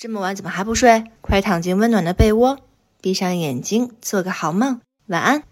[0.00, 1.10] 这么晚怎么还不睡？
[1.20, 2.60] 快躺进温暖的被窝
[3.00, 4.80] 闭上眼睛做个好梦。
[5.06, 5.42] 晚安。